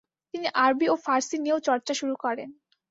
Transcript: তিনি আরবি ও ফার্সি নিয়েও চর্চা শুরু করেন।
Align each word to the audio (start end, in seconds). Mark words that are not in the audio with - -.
তিনি 0.33 0.47
আরবি 0.55 0.85
ও 0.89 0.95
ফার্সি 1.05 1.35
নিয়েও 1.37 1.65
চর্চা 1.67 1.93
শুরু 1.93 2.15
করেন। 2.23 2.49